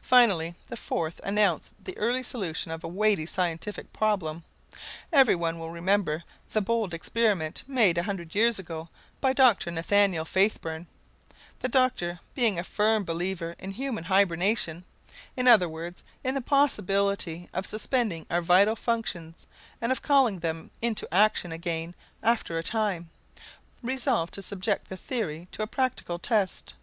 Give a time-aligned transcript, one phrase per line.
[0.00, 4.44] Finally, the fourth announced the early solution of a weighty scientific problem.
[5.12, 8.90] Every one will remember the bold experiment made a hundred years ago
[9.20, 9.72] by Dr.
[9.72, 10.86] Nathaniel Faithburn.
[11.58, 14.84] The doctor, being a firm believer in human hibernation
[15.36, 19.48] in other words, in the possibility of our suspending our vital functions
[19.80, 23.10] and of calling them into action again after a time
[23.82, 26.74] resolved to subject the theory to a practical test.